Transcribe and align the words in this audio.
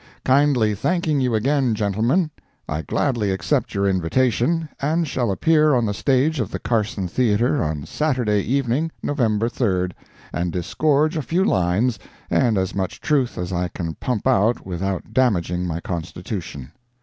Kindly 0.25 0.73
thanking 0.73 1.21
you 1.21 1.35
again, 1.35 1.75
gentlemen, 1.75 2.31
I 2.67 2.81
gladly 2.81 3.29
accept 3.29 3.75
your 3.75 3.87
invitation, 3.87 4.67
and 4.81 5.07
shall 5.07 5.29
appear 5.29 5.75
on 5.75 5.85
the 5.85 5.93
stage 5.93 6.39
of 6.39 6.49
the 6.49 6.57
Carson 6.57 7.07
Theatre 7.07 7.63
on 7.63 7.85
Saturday 7.85 8.41
evening, 8.41 8.91
November 9.03 9.47
3d, 9.47 9.91
and 10.33 10.51
disgorge 10.51 11.17
a 11.17 11.21
few 11.21 11.43
lines 11.45 11.99
and 12.31 12.57
as 12.57 12.73
much 12.73 12.99
truth 12.99 13.37
as 13.37 13.53
I 13.53 13.67
can 13.67 13.93
pump 13.93 14.25
out 14.25 14.65
without 14.65 15.13
damaging 15.13 15.67
my 15.67 15.79
constitution. 15.79 16.71